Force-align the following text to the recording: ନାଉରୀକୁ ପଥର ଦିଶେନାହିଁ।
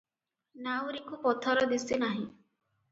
ନାଉରୀକୁ 0.69 1.21
ପଥର 1.29 1.71
ଦିଶେନାହିଁ। 1.77 2.29